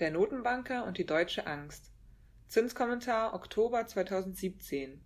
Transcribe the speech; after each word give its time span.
Der 0.00 0.10
Notenbanker 0.10 0.84
und 0.86 0.98
die 0.98 1.06
deutsche 1.06 1.46
Angst. 1.46 1.92
Zinskommentar 2.48 3.32
Oktober 3.32 3.86
2017. 3.86 5.00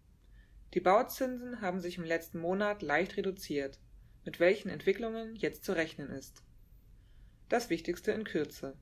Die 0.73 0.81
Bauzinsen 0.81 1.61
haben 1.61 1.79
sich 1.79 1.99
im 1.99 2.05
letzten 2.05 2.39
Monat 2.39 2.81
leicht 2.81 3.19
reduziert, 3.19 3.79
mit 4.25 4.41
welchen 4.41 4.71
Entwicklungen 4.71 5.37
jetzt 5.37 5.67
zu 5.67 5.73
rechnen 5.77 6.09
ist. 6.09 6.43
Das 7.51 7.69
Wichtigste 7.69 8.13
in 8.13 8.25
Kürze. 8.25 8.79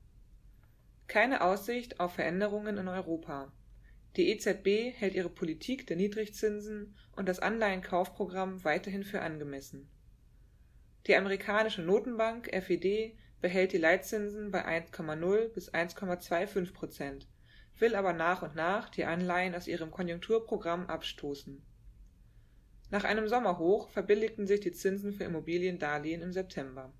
Keine 1.08 1.40
Aussicht 1.40 1.98
auf 1.98 2.14
Veränderungen 2.14 2.78
in 2.78 2.86
Europa. 2.86 3.52
Die 4.14 4.30
EZB 4.30 4.94
hält 4.96 5.16
ihre 5.16 5.28
Politik 5.28 5.88
der 5.88 5.96
Niedrigzinsen 5.96 6.96
und 7.16 7.28
das 7.28 7.40
Anleihenkaufprogramm 7.40 8.62
weiterhin 8.62 9.02
für 9.02 9.22
angemessen. 9.22 9.90
Die 11.08 11.16
amerikanische 11.16 11.82
Notenbank 11.82 12.48
FED 12.52 13.16
behält 13.40 13.72
die 13.72 13.78
Leitzinsen 13.78 14.50
bei 14.50 14.66
1,0 14.66 15.48
bis 15.48 15.72
1,25 15.72 16.72
Prozent, 16.72 17.28
will 17.78 17.94
aber 17.94 18.12
nach 18.12 18.42
und 18.42 18.54
nach 18.54 18.88
die 18.88 19.04
Anleihen 19.04 19.54
aus 19.54 19.66
ihrem 19.66 19.90
Konjunkturprogramm 19.90 20.86
abstoßen. 20.86 21.62
Nach 22.90 23.04
einem 23.04 23.28
Sommerhoch 23.28 23.90
verbilligten 23.90 24.46
sich 24.46 24.60
die 24.60 24.72
Zinsen 24.72 25.12
für 25.12 25.24
Immobiliendarlehen 25.24 26.22
im 26.22 26.32
September. 26.32 26.92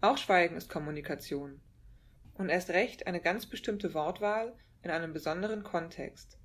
Auch 0.00 0.18
Schweigen 0.18 0.56
ist 0.56 0.68
Kommunikation. 0.68 1.60
Und 2.34 2.50
erst 2.50 2.70
recht 2.70 3.06
eine 3.06 3.20
ganz 3.20 3.46
bestimmte 3.46 3.94
Wortwahl 3.94 4.54
in 4.82 4.90
einem 4.90 5.12
besonderen 5.12 5.62
Kontext. 5.62 6.38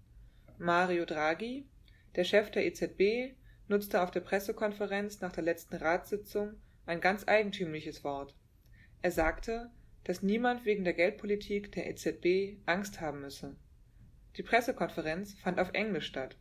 Mario 0.58 1.05
Draghi, 1.05 1.68
der 2.16 2.24
Chef 2.24 2.49
der 2.52 2.66
EZB, 2.66 3.36
nutzte 3.68 4.02
auf 4.02 4.12
der 4.12 4.22
Pressekonferenz 4.22 5.22
nach 5.22 5.32
der 5.32 5.44
letzten 5.44 5.76
Ratssitzung 5.76 6.62
ein 6.91 7.00
ganz 7.00 7.26
eigentümliches 7.26 8.04
Wort. 8.04 8.36
Er 9.02 9.12
sagte, 9.12 9.72
dass 10.04 10.22
niemand 10.22 10.66
wegen 10.66 10.84
der 10.84 10.94
Geldpolitik 10.94 11.72
der 11.72 11.90
EZB 11.90 12.58
Angst 12.66 12.99
haben 12.99 13.21
müsse. 13.21 13.55
Die 14.35 14.43
Pressekonferenz 14.43 15.34
fand 15.35 15.57
auf 15.60 15.70
Englisch 15.71 16.07
statt. 16.07 16.35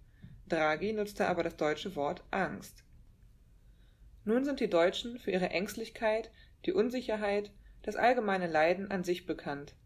Draghi 0.49 0.93
nutzte 0.93 1.29
aber 1.29 1.45
das 1.45 1.57
deutsche 1.57 1.95
Wort 1.95 2.25
Angst. 2.33 2.83
Nun 4.25 4.45
sind 4.45 4.59
die 4.59 4.69
Deutschen 4.69 5.21
für 5.21 5.31
ihre 5.31 5.51
Ängstlichkeit, 5.51 6.33
die 6.67 6.73
Unsicherheit, 6.73 7.53
das 7.83 7.95
allgemeine 7.95 8.49
Leiden 8.49 8.91
an 8.91 9.05
sich 9.05 9.27
bekannt. 9.27 9.77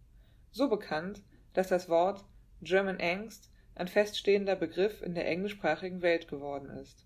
So 0.50 0.70
bekannt, 0.70 1.22
dass 1.52 1.68
das 1.68 1.90
Wort 1.90 2.24
German 2.62 3.00
Angst 3.00 3.50
ein 3.74 3.88
feststehender 3.88 4.56
Begriff 4.56 5.02
in 5.02 5.14
der 5.14 5.26
englischsprachigen 5.26 6.00
Welt 6.00 6.26
geworden 6.26 6.70
ist 6.70 7.04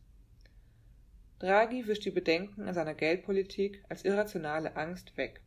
Draghi 1.39 1.87
wischt 1.87 2.05
die 2.05 2.11
Bedenken 2.11 2.63
an 2.63 2.75
seiner 2.75 2.95
Geldpolitik 2.95 3.85
als 3.89 4.05
irrationale 4.05 4.77
Angst 4.77 5.17
weg. 5.17 5.41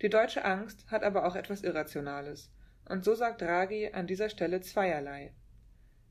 Die 0.00 0.08
deutsche 0.08 0.44
Angst 0.44 0.90
hat 0.90 1.02
aber 1.02 1.26
auch 1.26 1.34
etwas 1.34 1.62
Irrationales, 1.62 2.52
und 2.88 3.04
so 3.04 3.14
sagt 3.14 3.42
Draghi 3.42 3.90
an 3.92 4.06
dieser 4.06 4.28
Stelle 4.28 4.60
zweierlei. 4.60 5.32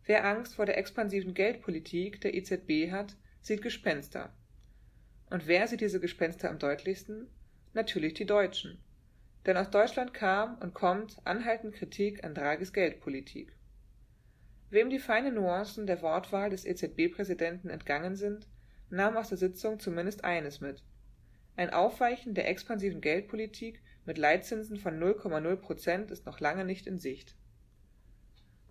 Wer 0.05 0.25
Angst 0.25 0.55
vor 0.55 0.65
der 0.65 0.77
expansiven 0.77 1.33
Geldpolitik 1.33 2.19
der 2.19 2.33
EZB 2.33 2.91
hat, 2.91 3.15
sieht 3.41 3.61
Gespenster. 3.61 4.33
Und 5.29 5.47
wer 5.47 5.67
sieht 5.67 5.81
diese 5.81 6.01
Gespenster 6.01 6.49
am 6.49 6.59
deutlichsten? 6.59 7.29
Natürlich 7.73 8.13
die 8.13 8.25
Deutschen. 8.25 8.83
Denn 9.45 9.55
aus 9.57 9.69
Deutschland 9.69 10.13
kam 10.13 10.57
und 10.59 10.73
kommt 10.73 11.17
anhaltend 11.23 11.75
Kritik 11.75 12.23
an 12.25 12.35
Draghis 12.35 12.73
Geldpolitik. 12.73 13.53
Wem 14.73 14.89
die 14.89 14.97
feinen 14.97 15.35
Nuancen 15.35 15.85
der 15.85 16.01
Wortwahl 16.01 16.49
des 16.49 16.65
EZB-Präsidenten 16.65 17.69
entgangen 17.69 18.15
sind, 18.15 18.47
nahm 18.89 19.17
aus 19.17 19.29
der 19.29 19.37
Sitzung 19.37 19.79
zumindest 19.79 20.23
eines 20.23 20.61
mit: 20.61 20.83
Ein 21.55 21.69
Aufweichen 21.69 22.33
der 22.33 22.49
expansiven 22.49 22.99
Geldpolitik 22.99 23.83
mit 24.03 24.17
Leitzinsen 24.17 24.77
von 24.77 24.99
0,0 24.99 25.55
Prozent 25.57 26.09
ist 26.09 26.25
noch 26.25 26.39
lange 26.39 26.65
nicht 26.65 26.87
in 26.87 26.97
Sicht. 26.97 27.35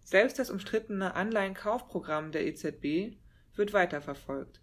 Selbst 0.02 0.40
das 0.40 0.50
umstrittene 0.50 1.14
Anleihenkaufprogramm 1.14 2.32
der 2.32 2.48
EZB 2.48 3.16
wird 3.54 3.72
weiterverfolgt. 3.72 4.60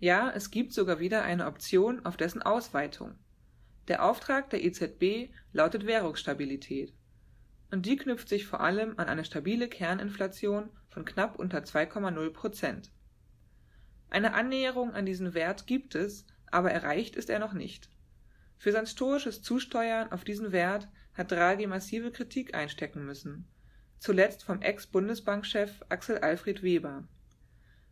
Ja, 0.00 0.30
es 0.30 0.50
gibt 0.50 0.74
sogar 0.74 1.00
wieder 1.00 1.22
eine 1.22 1.46
Option 1.46 2.04
auf 2.04 2.18
dessen 2.18 2.42
Ausweitung. 2.42 3.14
Der 3.88 4.04
Auftrag 4.04 4.50
der 4.50 4.62
EZB 4.62 5.32
lautet 5.54 5.86
Währungsstabilität 5.86 6.92
und 7.70 7.86
die 7.86 7.96
knüpft 7.96 8.28
sich 8.28 8.46
vor 8.46 8.60
allem 8.60 8.94
an 8.96 9.08
eine 9.08 9.24
stabile 9.24 9.68
Kerninflation 9.68 10.70
von 10.88 11.04
knapp 11.04 11.38
unter 11.38 11.58
2,0 11.58 12.30
Prozent. 12.30 12.90
Eine 14.08 14.34
Annäherung 14.34 14.94
an 14.94 15.06
diesen 15.06 15.34
Wert 15.34 15.66
gibt 15.66 15.94
es, 15.94 16.26
aber 16.50 16.70
erreicht 16.70 17.16
ist 17.16 17.28
er 17.28 17.38
noch 17.38 17.52
nicht. 17.52 17.90
Für 18.56 18.72
sein 18.72 18.86
stoisches 18.86 19.42
Zusteuern 19.42 20.12
auf 20.12 20.24
diesen 20.24 20.52
Wert 20.52 20.88
hat 21.14 21.32
Draghi 21.32 21.66
massive 21.66 22.12
Kritik 22.12 22.54
einstecken 22.54 23.04
müssen, 23.04 23.46
zuletzt 23.98 24.44
vom 24.44 24.62
Ex-Bundesbankchef 24.62 25.82
Axel 25.88 26.18
Alfred 26.18 26.62
Weber. 26.62 27.04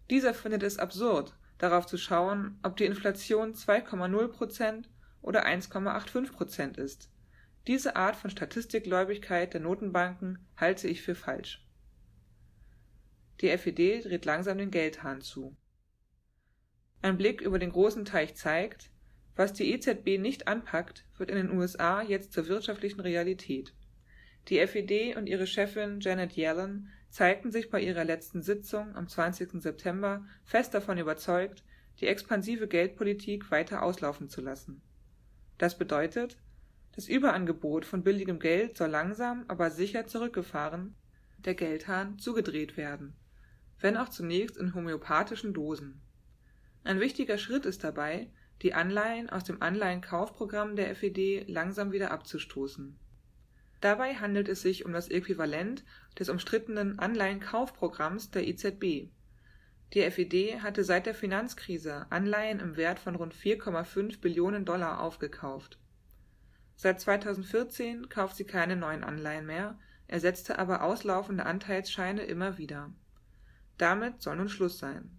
Dieser 0.08 0.34
findet 0.34 0.62
es 0.62 0.78
absurd, 0.78 1.34
darauf 1.58 1.86
zu 1.86 1.98
schauen, 1.98 2.58
ob 2.62 2.76
die 2.76 2.84
Inflation 2.84 3.54
2,0 3.54 4.28
Prozent 4.28 4.88
oder 5.20 5.46
1,85 5.46 6.32
Prozent 6.32 6.76
ist 6.76 7.10
diese 7.66 7.96
Art 7.96 8.16
von 8.16 8.30
Statistikgläubigkeit 8.30 9.54
der 9.54 9.60
Notenbanken 9.60 10.38
halte 10.56 10.86
ich 10.86 11.02
für 11.02 11.14
falsch. 11.14 11.66
Die 13.40 13.48
FED 13.56 14.04
dreht 14.04 14.24
langsam 14.24 14.58
den 14.58 14.70
Geldhahn 14.70 15.20
zu. 15.20 15.56
Ein 17.02 17.16
Blick 17.16 17.40
über 17.40 17.58
den 17.58 17.72
großen 17.72 18.04
Teich 18.04 18.34
zeigt, 18.34 18.90
was 19.36 19.52
die 19.52 19.72
EZB 19.72 20.18
nicht 20.18 20.46
anpackt, 20.46 21.04
wird 21.16 21.30
in 21.30 21.36
den 21.36 21.50
USA 21.50 22.02
jetzt 22.02 22.32
zur 22.32 22.46
wirtschaftlichen 22.48 23.00
Realität. 23.00 23.74
Die 24.48 24.64
FED 24.66 25.16
und 25.16 25.26
ihre 25.26 25.46
Chefin 25.46 26.00
Janet 26.00 26.36
Yellen 26.36 26.90
zeigten 27.08 27.50
sich 27.50 27.70
bei 27.70 27.80
ihrer 27.80 28.04
letzten 28.04 28.42
Sitzung 28.42 28.94
am 28.94 29.08
20. 29.08 29.62
September 29.62 30.24
fest 30.44 30.74
davon 30.74 30.98
überzeugt, 30.98 31.64
die 32.00 32.06
expansive 32.06 32.68
Geldpolitik 32.68 33.50
weiter 33.50 33.82
auslaufen 33.82 34.28
zu 34.28 34.40
lassen. 34.40 34.82
Das 35.58 35.78
bedeutet, 35.78 36.36
das 36.94 37.08
Überangebot 37.08 37.84
von 37.84 38.04
billigem 38.04 38.38
Geld 38.38 38.76
soll 38.76 38.90
langsam, 38.90 39.44
aber 39.48 39.70
sicher 39.70 40.06
zurückgefahren, 40.06 40.94
der 41.38 41.54
Geldhahn 41.54 42.18
zugedreht 42.20 42.76
werden, 42.76 43.16
wenn 43.80 43.96
auch 43.96 44.08
zunächst 44.08 44.56
in 44.56 44.74
homöopathischen 44.74 45.52
Dosen. 45.52 46.00
Ein 46.84 47.00
wichtiger 47.00 47.36
Schritt 47.36 47.66
ist 47.66 47.82
dabei, 47.82 48.30
die 48.62 48.74
Anleihen 48.74 49.28
aus 49.28 49.42
dem 49.42 49.60
Anleihenkaufprogramm 49.60 50.76
der 50.76 50.94
FED 50.94 51.48
langsam 51.48 51.90
wieder 51.90 52.12
abzustoßen. 52.12 52.96
Dabei 53.80 54.14
handelt 54.14 54.48
es 54.48 54.62
sich 54.62 54.86
um 54.86 54.92
das 54.92 55.10
Äquivalent 55.10 55.84
des 56.18 56.28
umstrittenen 56.28 57.00
Anleihenkaufprogramms 57.00 58.30
der 58.30 58.46
EZB. 58.46 59.10
Die 59.92 60.10
FED 60.10 60.62
hatte 60.62 60.84
seit 60.84 61.06
der 61.06 61.14
Finanzkrise 61.14 62.06
Anleihen 62.10 62.60
im 62.60 62.76
Wert 62.76 63.00
von 63.00 63.16
rund 63.16 63.34
4,5 63.34 64.20
Billionen 64.20 64.64
Dollar 64.64 65.00
aufgekauft 65.00 65.78
Seit 66.76 67.00
2014 67.00 68.08
kauft 68.08 68.36
sie 68.36 68.44
keine 68.44 68.76
neuen 68.76 69.04
Anleihen 69.04 69.46
mehr, 69.46 69.78
ersetzte 70.06 70.58
aber 70.58 70.82
auslaufende 70.82 71.46
Anteilsscheine 71.46 72.24
immer 72.24 72.58
wieder. 72.58 72.92
Damit 73.78 74.22
soll 74.22 74.36
nun 74.36 74.48
Schluss 74.48 74.78
sein. 74.78 75.10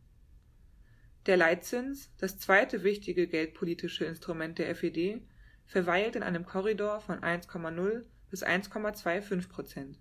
Der 1.25 1.37
Leitzins, 1.37 2.11
das 2.17 2.37
zweite 2.37 2.83
wichtige 2.83 3.27
geldpolitische 3.27 4.05
Instrument 4.05 4.59
der 4.59 4.75
FED, 4.75 5.23
verweilt 5.65 6.15
in 6.15 6.23
einem 6.23 6.45
Korridor 6.45 7.01
von 7.01 7.19
1,0 7.21 8.05
bis 8.29 8.43
1,25 8.43 9.49
Prozent. 9.49 9.99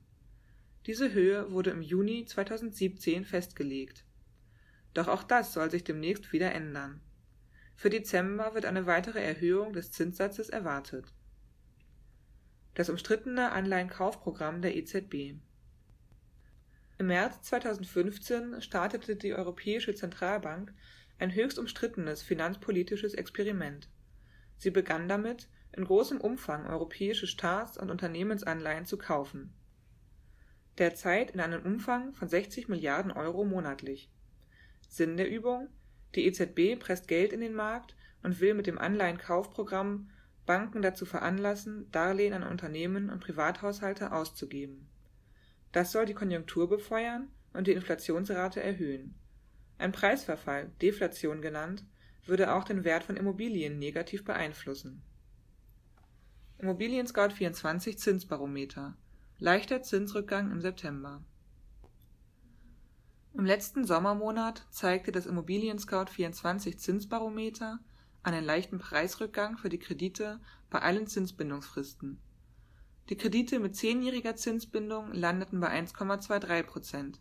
Diese 0.87 1.15
Höhe 1.15 1.51
wurde 1.51 1.71
im 1.71 1.81
Juni 1.81 2.27
2017 2.27 3.25
festgelegt. 3.25 4.05
Doch 4.93 5.09
auch 5.09 5.23
das 5.23 5.55
soll 5.55 5.71
sich 5.71 5.83
demnächst 5.83 6.33
wieder 6.33 6.53
ändern. 6.53 7.01
Für 7.75 7.89
Dezember 7.89 8.55
wird 8.55 8.67
eine 8.67 8.87
weitere 8.87 9.25
Erhöhung 9.25 9.73
des 9.73 9.91
Zinssatzes 9.93 10.51
erwartet 10.51 11.07
das 12.75 12.89
umstrittene 12.89 13.53
Anleihenkaufprogramm 13.53 14.61
der 14.61 14.77
EZB. 14.77 15.35
Im 16.99 17.07
März 17.07 17.43
2015 17.43 18.61
startete 18.61 19.17
die 19.17 19.35
Europäische 19.35 19.95
Zentralbank 19.95 20.73
ein 21.19 21.35
höchst 21.35 21.59
umstrittenes 21.59 22.23
finanzpolitisches 22.23 23.15
Experiment. 23.15 23.89
Sie 24.57 24.71
begann 24.71 25.09
damit, 25.09 25.49
in 25.73 25.85
großem 25.85 26.21
Umfang 26.21 26.67
europäische 26.67 27.27
Staats- 27.27 27.79
und 27.79 27.91
Unternehmensanleihen 27.91 28.87
zu 28.87 28.97
kaufen. 28.97 29.53
Derzeit 30.79 31.33
in 31.33 31.41
einem 31.41 31.63
Umfang 31.63 32.15
von 32.15 32.29
60 32.29 32.69
Milliarden 32.69 33.11
Euro 33.11 33.45
monatlich. 33.45 34.11
Sinn 34.89 35.17
der 35.17 35.29
Übung: 35.29 35.69
Die 36.15 36.27
EZB 36.27 36.79
presst 36.79 37.09
Geld 37.09 37.33
in 37.33 37.41
den 37.41 37.55
Markt 37.55 37.97
und 38.23 38.41
will 38.41 38.55
mit 38.55 38.67
dem 38.67 38.79
Anleihenkaufprogramm 38.79 40.11
Banken 40.47 40.83
dazu 40.83 41.07
veranlassen, 41.07 41.91
Darlehen 41.91 42.35
an 42.35 42.43
Unternehmen 42.43 43.11
und 43.11 43.21
Privathaushalte 43.21 44.13
auszugeben. 44.13 44.89
Das 45.73 45.93
soll 45.93 46.07
die 46.07 46.15
Konjunktur 46.15 46.69
befeuern 46.69 47.29
und 47.53 47.67
die 47.67 47.73
Inflationsrate 47.73 48.63
erhöhen. 48.63 49.15
Ein 49.79 49.93
Preisverfall, 49.93 50.71
Deflation 50.81 51.43
genannt, 51.43 51.85
würde 52.27 52.55
auch 52.55 52.65
den 52.65 52.85
Wert 52.85 53.05
von 53.05 53.17
Immobilien 53.17 53.79
negativ 53.79 54.25
beeinflussen. 54.25 55.03
Immobilien 56.59 57.07
Scout 57.07 57.31
24 57.31 57.99
Zinsbarometer 57.99 58.97
leichter 59.39 59.83
Zinsrückgang 59.83 60.51
im 60.53 60.61
September. 60.61 61.23
Im 63.35 63.45
letzten 63.45 63.85
Sommermonat 63.85 64.65
zeigte 64.71 65.11
das 65.11 65.27
Immobilien 65.27 65.79
Scout 65.79 66.07
24 66.11 66.79
Zinsbarometer 66.79 67.81
einen 68.25 68.45
leichten 68.45 68.79
Preisrückgang 68.79 69.57
für 69.57 69.69
die 69.69 69.79
Kredite 69.79 70.41
bei 70.71 70.81
allen 70.81 71.07
Zinsbindungsfristen. 71.07 72.21
Die 73.09 73.17
Kredite 73.17 73.61
mit 73.61 73.77
zehnjähriger 73.77 74.35
Zinsbindung 74.35 75.13
landeten 75.13 75.61
bei 75.61 75.69
1,23 75.69 76.63
Prozent, 76.63 77.21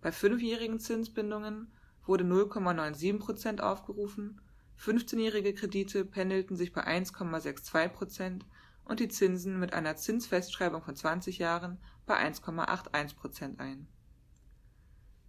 bei 0.00 0.12
fünfjährigen 0.12 0.80
Zinsbindungen 0.80 1.72
wurde 2.04 2.24
0,97 2.24 3.18
Prozent 3.18 3.60
aufgerufen, 3.62 4.40
15-jährige 4.78 5.54
Kredite 5.54 6.04
pendelten 6.04 6.56
sich 6.56 6.72
bei 6.72 6.86
1,62 6.86 7.88
Prozent 7.88 8.46
und 8.84 9.00
die 9.00 9.08
Zinsen 9.08 9.58
mit 9.58 9.72
einer 9.72 9.96
Zinsfestschreibung 9.96 10.82
von 10.82 10.94
20 10.94 11.38
Jahren 11.38 11.78
bei 12.04 12.18
1,81 12.18 13.16
Prozent 13.16 13.60
ein. 13.60 13.88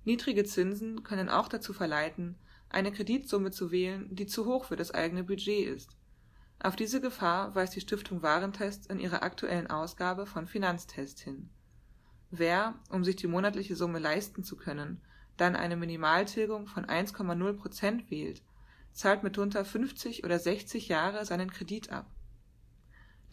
Niedrige 0.04 0.44
Zinsen 0.44 1.04
können 1.04 1.30
auch 1.30 1.48
dazu 1.48 1.72
verleiten, 1.72 2.36
eine 2.70 2.92
Kreditsumme 2.92 3.52
zu 3.52 3.72
wählen, 3.72 4.08
die 4.14 4.26
zu 4.26 4.46
hoch 4.46 4.66
für 4.66 4.76
das 4.76 4.92
eigene 4.92 5.24
Budget 5.24 5.68
ist. 5.68 5.96
Auf 6.60 6.76
diese 6.76 7.02
Gefahr 7.02 7.54
weist 7.56 7.76
die 7.76 7.82
Stiftung 7.82 8.22
Warentest 8.22 8.90
in 8.90 9.00
ihrer 9.00 9.24
aktuellen 9.24 9.68
Ausgabe 9.68 10.26
von 10.26 10.48
Finanztest 10.48 11.20
hin. 11.20 11.50
Wer, 12.32 12.76
um 12.90 13.04
sich 13.04 13.16
die 13.16 13.28
monatliche 13.28 13.76
Summe 13.76 14.00
leisten 14.00 14.44
zu 14.44 14.56
können, 14.56 15.02
dann 15.38 15.56
eine 15.56 15.76
Minimaltilgung 15.76 16.68
von 16.68 16.86
1,0 16.86 17.54
Prozent 17.54 18.10
wählt, 18.10 18.42
zahlt 18.94 19.24
mitunter 19.24 19.66
50 19.66 20.24
oder 20.24 20.40
60 20.40 20.88
Jahre 20.88 21.26
seinen 21.26 21.52
Kredit 21.52 21.92
ab 21.92 22.08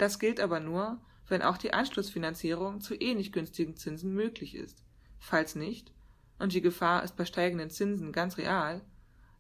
das 0.02 0.19
gilt 0.19 0.40
aber 0.40 0.61
nur, 0.61 1.00
wenn 1.29 1.43
auch 1.43 1.56
die 1.56 1.73
Anschlussfinanzierung 1.73 2.81
zu 2.81 2.94
ähnlich 2.94 3.32
günstigen 3.32 3.76
Zinsen 3.76 4.12
möglich 4.12 4.55
ist. 4.55 4.82
Falls 5.19 5.55
nicht 5.55 5.93
und 6.38 6.52
die 6.52 6.61
Gefahr 6.61 7.05
ist 7.05 7.17
bei 7.17 7.25
steigenden 7.25 7.70
Zinsen 7.70 8.12
ganz 8.12 8.37
real, 8.37 8.81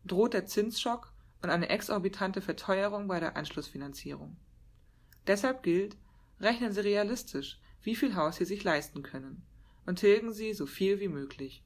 droht 0.04 0.34
der 0.34 0.46
Zinsschock 0.46 1.12
und 1.42 1.50
eine 1.50 1.68
exorbitante 1.68 2.40
Verteuerung 2.40 3.08
bei 3.08 3.20
der 3.20 3.36
Anschlussfinanzierung. 3.36 4.36
Deshalb 5.26 5.62
gilt, 5.62 5.96
rechnen 6.40 6.72
Sie 6.72 6.80
realistisch, 6.80 7.58
wie 7.82 7.96
viel 7.96 8.14
Haus 8.14 8.36
Sie 8.36 8.44
sich 8.44 8.64
leisten 8.64 9.02
können, 9.02 9.42
und 9.86 9.98
tilgen 9.98 10.32
Sie 10.32 10.54
so 10.54 10.66
viel 10.66 11.00
wie 11.00 11.08
möglich 11.08 11.62